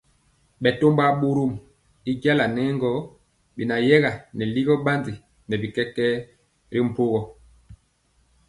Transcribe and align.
Bɛtɔmba 0.63 1.05
bɔrɔm 1.19 1.51
y 2.09 2.11
jala 2.21 2.45
nɛ 2.55 2.63
gɔ 2.81 2.91
beyɛga 3.55 4.11
nɛ 4.37 4.43
ligɔ 4.53 4.73
bandi 4.85 5.13
nɛ 5.47 5.55
bi 5.61 5.67
kɛkɛɛ 5.75 6.07
ri 6.71 6.79
mpogɔ. 6.87 7.19